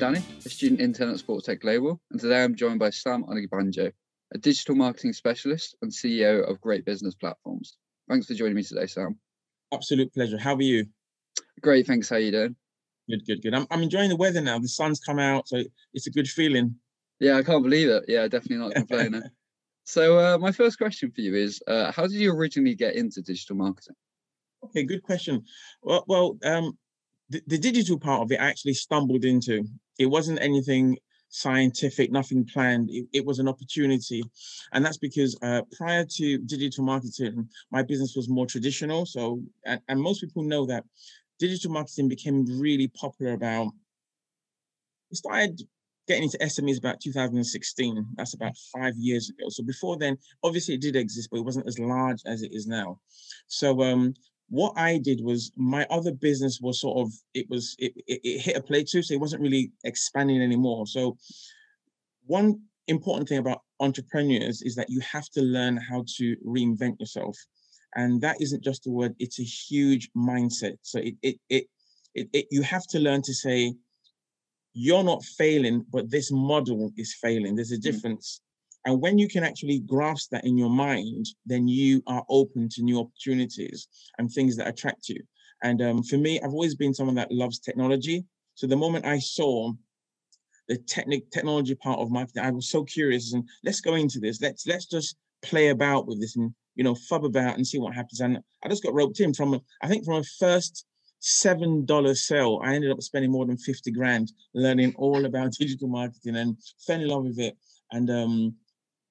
[0.00, 3.92] Danny, a student intern at Sports Tech Global, and today I'm joined by Sam Onigbanjo,
[4.34, 7.76] a digital marketing specialist and CEO of Great Business Platforms.
[8.08, 9.18] Thanks for joining me today, Sam.
[9.74, 10.38] Absolute pleasure.
[10.38, 10.86] How are you?
[11.60, 12.08] Great, thanks.
[12.08, 12.56] How are you doing?
[13.10, 13.52] Good, good, good.
[13.52, 14.58] I'm, I'm enjoying the weather now.
[14.58, 16.76] The sun's come out, so it's a good feeling.
[17.18, 18.04] Yeah, I can't believe it.
[18.08, 19.24] Yeah, definitely not complaining.
[19.84, 23.20] so, uh, my first question for you is uh, How did you originally get into
[23.20, 23.96] digital marketing?
[24.64, 25.44] Okay, good question.
[25.82, 26.78] Well, well um,
[27.30, 29.64] the, the digital part of it I actually stumbled into.
[30.00, 30.96] It wasn't anything
[31.28, 32.88] scientific, nothing planned.
[32.90, 34.22] It, it, was an opportunity.
[34.72, 39.04] And that's because uh, prior to digital marketing, my business was more traditional.
[39.04, 40.84] So, and, and, most people know that
[41.38, 43.68] digital marketing became really popular about,
[45.10, 45.60] it started
[46.08, 48.06] getting into SMEs about 2016.
[48.16, 49.50] That's about five years ago.
[49.50, 52.66] So before then, obviously it did exist, but it wasn't as large as it is
[52.66, 52.98] now.
[53.48, 54.14] So um,
[54.50, 58.40] what I did was my other business was sort of it was it, it, it
[58.40, 60.86] hit a plateau, so it wasn't really expanding anymore.
[60.86, 61.16] So
[62.26, 67.38] one important thing about entrepreneurs is that you have to learn how to reinvent yourself,
[67.94, 70.76] and that isn't just a word; it's a huge mindset.
[70.82, 71.66] So it it it,
[72.14, 73.72] it, it you have to learn to say
[74.72, 77.54] you're not failing, but this model is failing.
[77.54, 77.82] There's a mm.
[77.82, 78.40] difference.
[78.86, 82.82] And when you can actually grasp that in your mind, then you are open to
[82.82, 85.22] new opportunities and things that attract you.
[85.62, 88.24] And um, for me, I've always been someone that loves technology.
[88.54, 89.72] So the moment I saw
[90.68, 94.40] the technic technology part of marketing, I was so curious and let's go into this.
[94.40, 97.94] Let's let's just play about with this and you know fub about and see what
[97.94, 98.20] happens.
[98.20, 100.86] And I just got roped in from I think from a first
[101.18, 105.88] seven dollar sale, I ended up spending more than 50 grand learning all about digital
[105.88, 106.56] marketing and
[106.86, 107.56] fell in love with it.
[107.92, 108.54] And um,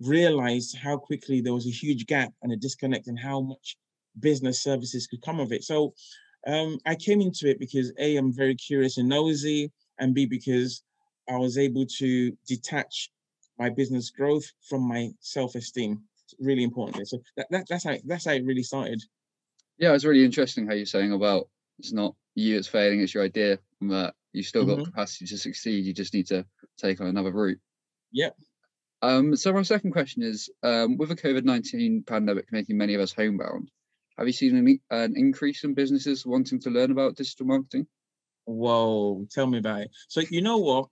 [0.00, 3.76] realized how quickly there was a huge gap and a disconnect and how much
[4.20, 5.64] business services could come of it.
[5.64, 5.94] So
[6.46, 10.82] um, I came into it because A, I'm very curious and nosy, and B, because
[11.28, 13.10] I was able to detach
[13.58, 16.00] my business growth from my self-esteem.
[16.24, 17.08] It's really important.
[17.08, 19.02] So that, that, that's how that's how it really started.
[19.78, 21.48] Yeah, it's really interesting how you're saying about
[21.78, 24.84] it's not you that's failing, it's your idea, but you still got mm-hmm.
[24.84, 25.84] capacity to succeed.
[25.84, 26.44] You just need to
[26.78, 27.58] take on another route.
[28.12, 28.36] Yep,
[29.02, 33.12] um, so my second question is, um, with the COVID-19 pandemic making many of us
[33.12, 33.70] homebound,
[34.16, 37.86] have you seen an, an increase in businesses wanting to learn about digital marketing?
[38.46, 39.90] Whoa, tell me about it.
[40.08, 40.88] So you know what?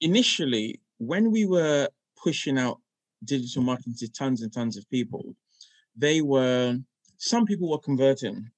[0.00, 1.88] Initially, when we were
[2.22, 2.80] pushing out
[3.24, 5.34] digital marketing to tons and tons of people,
[5.96, 6.76] they were
[7.16, 8.50] some people were converting,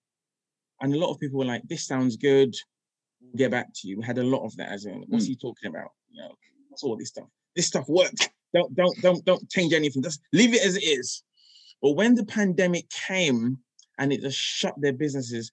[0.81, 2.55] and a lot of people were like, "This sounds good.
[3.21, 5.29] We'll get back to you." We had a lot of that as in, "What's mm.
[5.29, 6.35] he talking about?" You know,
[6.69, 8.31] what's all this stuff this stuff worked.
[8.53, 10.03] Don't don't don't don't change anything.
[10.03, 11.23] Just leave it as it is.
[11.83, 13.59] But when the pandemic came
[13.99, 15.53] and it just shut their businesses,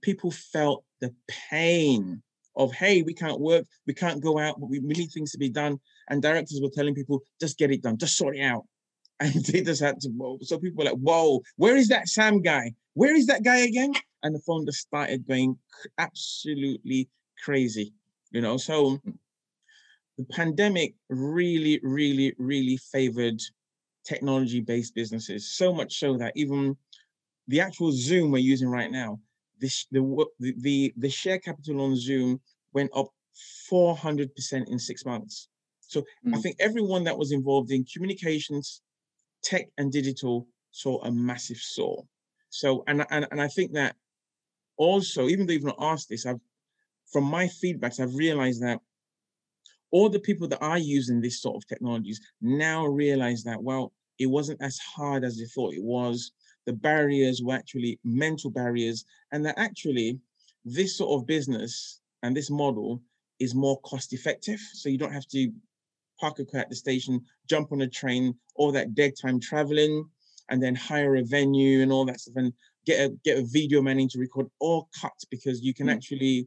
[0.00, 1.14] people felt the
[1.50, 2.22] pain
[2.56, 5.38] of hey, we can't work, we can't go out, but we, we need things to
[5.38, 5.78] be done.
[6.08, 8.64] And directors were telling people, just get it done, just sort it out.
[9.18, 10.38] And they just had to.
[10.42, 12.72] So people were like, whoa, where is that Sam guy?
[12.92, 13.94] Where is that guy again?
[14.22, 15.58] And the phone just started going
[15.96, 17.08] absolutely
[17.42, 17.94] crazy,
[18.30, 18.58] you know.
[18.58, 19.10] So hmm.
[20.18, 23.40] The pandemic really, really, really favored
[24.04, 25.52] technology-based businesses.
[25.52, 26.76] So much so that even
[27.48, 29.20] the actual Zoom we're using right now,
[29.60, 32.40] this the the the share capital on Zoom
[32.72, 33.08] went up
[33.70, 34.28] 400%
[34.68, 35.48] in six months.
[35.80, 36.34] So mm.
[36.34, 38.82] I think everyone that was involved in communications,
[39.42, 42.04] tech, and digital saw a massive soar.
[42.50, 43.96] So and and, and I think that
[44.76, 46.40] also, even though you've not asked this, I've
[47.12, 48.80] from my feedbacks, I've realized that
[49.90, 54.26] all the people that are using this sort of technologies now realize that, well, it
[54.26, 56.32] wasn't as hard as they thought it was.
[56.66, 60.18] The barriers were actually mental barriers, and that actually
[60.64, 63.02] this sort of business and this model
[63.38, 64.60] is more cost effective.
[64.72, 65.52] So you don't have to
[66.18, 70.08] park a car at the station, jump on a train, all that dead time traveling,
[70.48, 72.52] and then hire a venue and all that stuff, and
[72.86, 75.92] get a get a video man to record all cut because you can mm.
[75.92, 76.46] actually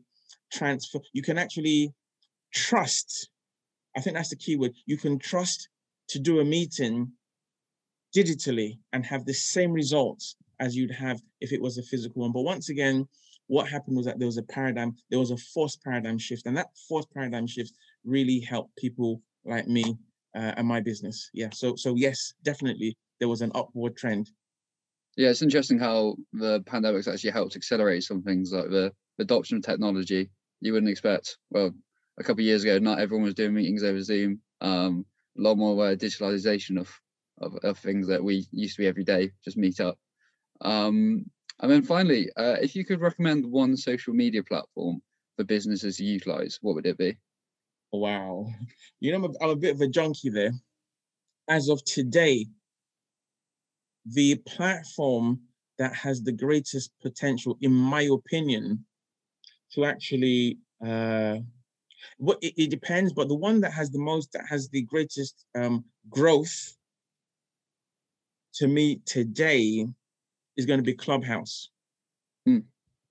[0.52, 1.00] transfer.
[1.14, 1.94] You can actually
[2.54, 3.30] trust.
[3.96, 4.74] I think that's the key word.
[4.86, 5.70] You can trust
[6.10, 7.12] to do a meeting
[8.16, 12.32] digitally and have the same results as you'd have if it was a physical one.
[12.32, 13.08] But once again,
[13.48, 16.56] what happened was that there was a paradigm, there was a forced paradigm shift, and
[16.58, 17.74] that forced paradigm shift
[18.04, 19.98] really helped people like me
[20.36, 21.30] uh, and my business.
[21.34, 21.50] Yeah.
[21.54, 24.30] So so yes, definitely there was an upward trend.
[25.18, 29.64] Yeah, it's interesting how the pandemic's actually helped accelerate some things like the adoption of
[29.64, 30.30] technology.
[30.62, 31.38] You wouldn't expect.
[31.50, 31.72] Well,
[32.20, 34.42] a couple of years ago, not everyone was doing meetings over Zoom.
[34.62, 35.06] Um,
[35.38, 36.94] a lot more uh, digitalization of,
[37.40, 39.98] of, of things that we used to be every day, just meet up.
[40.62, 41.26] Um,
[41.62, 45.02] and then finally, uh, if you could recommend one social media platform
[45.38, 47.18] for businesses to utilize, what would it be?
[47.92, 48.48] Wow.
[49.00, 50.52] You know, I'm a, I'm a bit of a junkie there.
[51.48, 52.46] As of today,
[54.06, 55.42] the platform
[55.78, 58.86] that has the greatest potential, in my opinion,
[59.74, 61.38] to actually, uh,
[62.18, 65.46] what it, it depends, but the one that has the most, that has the greatest
[65.56, 66.76] um, growth
[68.56, 69.88] to me today
[70.58, 71.70] is going to be Clubhouse.
[72.46, 72.60] Hmm.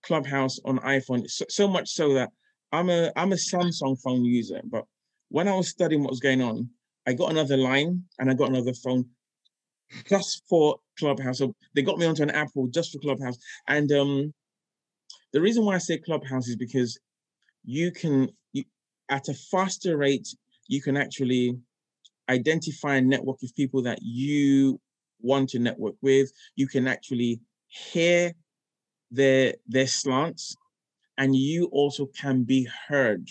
[0.02, 2.30] Clubhouse on iPhone, so, so much so that
[2.72, 4.84] I'm a I'm a Samsung phone user, but
[5.30, 6.70] when I was studying what was going on,
[7.06, 9.06] I got another line and I got another phone
[10.08, 11.38] just for Clubhouse.
[11.38, 13.38] So they got me onto an Apple just for Clubhouse.
[13.66, 14.34] And um,
[15.32, 16.98] the reason why I say Clubhouse is because
[17.64, 18.64] you can, you,
[19.08, 20.28] at a faster rate,
[20.68, 21.58] you can actually
[22.28, 24.80] identify and network with people that you
[25.20, 26.30] want to network with.
[26.56, 28.32] You can actually hear
[29.10, 30.56] their their slants,
[31.16, 33.28] and you also can be heard.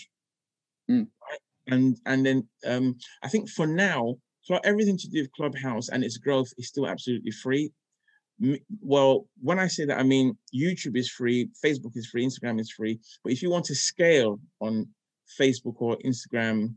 [0.90, 1.06] Mm.
[1.30, 1.40] Right?
[1.68, 4.16] And and then um, I think for now,
[4.64, 7.70] everything to do with Clubhouse and its growth is still absolutely free.
[8.80, 12.70] Well, when I say that, I mean YouTube is free, Facebook is free, Instagram is
[12.70, 13.00] free.
[13.22, 14.88] But if you want to scale on
[15.40, 16.74] Facebook or Instagram,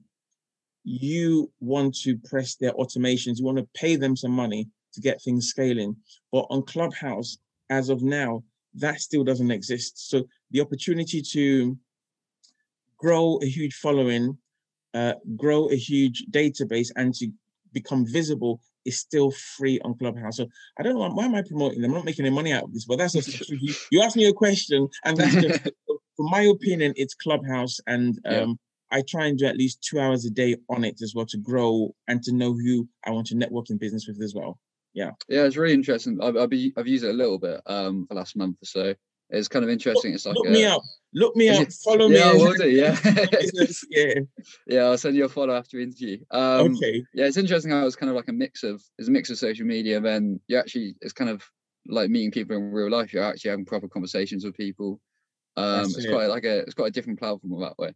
[0.83, 5.21] you want to press their automations, you want to pay them some money to get
[5.21, 5.95] things scaling.
[6.31, 7.37] But on Clubhouse,
[7.69, 8.43] as of now,
[8.75, 10.09] that still doesn't exist.
[10.09, 11.77] So the opportunity to
[12.97, 14.37] grow a huge following,
[14.93, 17.29] uh, grow a huge database, and to
[17.73, 20.37] become visible is still free on Clubhouse.
[20.37, 21.91] So I don't know why, am I promoting them?
[21.91, 24.25] I'm not making any money out of this, but that's just you, you asked me
[24.25, 25.69] a question, and that's just
[26.21, 28.33] from my opinion, it's Clubhouse, and um,
[28.91, 28.99] yeah.
[28.99, 31.37] I try and do at least two hours a day on it as well to
[31.37, 34.59] grow and to know who I want to network in business with as well.
[34.93, 35.11] Yeah.
[35.27, 36.19] Yeah, it's really interesting.
[36.21, 38.95] I've I've, be, I've used it a little bit um for last month or so.
[39.29, 40.11] It's kind of interesting.
[40.11, 40.81] Look, it's like look a, me up.
[41.13, 41.65] Look me up.
[41.85, 42.57] Follow yeah, me.
[42.57, 42.97] Do, yeah.
[43.89, 44.13] yeah.
[44.67, 46.17] Yeah, I'll send you a follow after interview.
[46.31, 47.03] Um, Okay.
[47.13, 49.37] yeah, it's interesting how it's kind of like a mix of it's a mix of
[49.37, 50.01] social media.
[50.01, 51.41] Then you actually it's kind of
[51.87, 53.13] like meeting people in real life.
[53.13, 54.99] You're actually having proper conversations with people.
[55.57, 56.09] Um, That's it's it.
[56.11, 57.93] quite like a it's quite a different platform that way.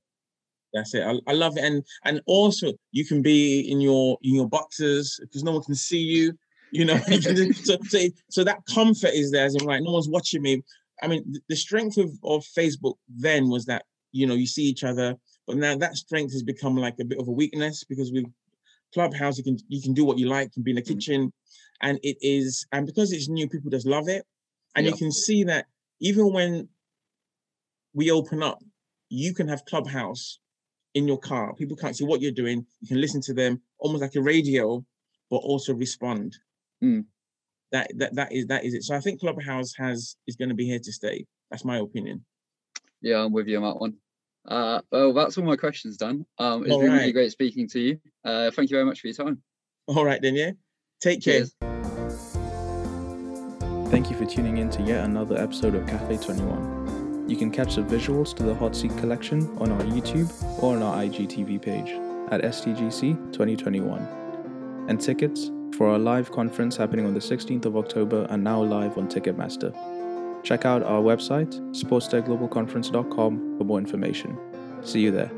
[0.73, 1.03] That's it.
[1.03, 5.17] I, I love it, and and also you can be in your in your boxes
[5.21, 6.37] because no one can see you.
[6.71, 7.99] You know, you can just- so, so
[8.29, 9.45] so that comfort is there.
[9.45, 10.63] As in, like, no one's watching me.
[11.01, 14.83] I mean, the strength of of Facebook then was that you know you see each
[14.83, 15.15] other,
[15.47, 18.25] but now that strength has become like a bit of a weakness because with
[18.93, 20.87] Clubhouse you can you can do what you like, you can be in the Mm.
[20.87, 21.33] kitchen,
[21.81, 24.25] and it is and because it's new, people just love it,
[24.75, 25.67] and you can see that
[26.01, 26.67] even when
[27.95, 28.61] we open up,
[29.09, 30.39] you can have Clubhouse
[30.93, 31.55] in your car.
[31.55, 32.65] People can't see what you're doing.
[32.81, 34.85] You can listen to them almost like a radio,
[35.31, 36.35] but also respond.
[36.83, 37.05] Mm.
[37.71, 38.83] That that that is that is it.
[38.83, 41.25] So I think Clubhouse has is going to be here to stay.
[41.49, 42.23] That's my opinion.
[43.01, 43.95] Yeah, I'm with you on that one.
[44.47, 46.25] Uh, well, that's all my questions done.
[46.37, 47.99] Um, it's All been really great speaking to you.
[48.23, 49.41] Uh, thank you very much for your time.
[49.87, 50.51] All right then, yeah.
[51.01, 51.45] Take care.
[51.45, 51.55] Cheers.
[53.89, 56.84] Thank you for tuning in to yet another episode of Cafe 21.
[57.27, 60.31] You can catch the visuals to the Hot Seat collection on our YouTube
[60.61, 61.89] or on our IGTV page
[62.31, 64.85] at STGC 2021.
[64.87, 68.97] And tickets for our live conference happening on the 16th of October are now live
[68.97, 69.73] on Ticketmaster.
[70.43, 74.37] Check out our website, sportstechglobalconference.com, for more information.
[74.83, 75.31] See you there.